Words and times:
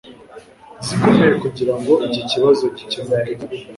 zikomeye 0.85 1.33
kugirango 1.43 1.91
iki 2.07 2.21
kibazo 2.29 2.63
gikemuke 2.77 3.31